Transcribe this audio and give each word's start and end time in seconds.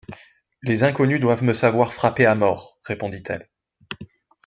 Les 0.63 0.83
inconnus 0.83 1.19
doivent 1.21 1.43
me 1.43 1.53
savoir 1.53 1.93
frappée 1.93 2.25
à 2.25 2.33
mort, 2.33 2.79
répondit-elle; 2.85 3.47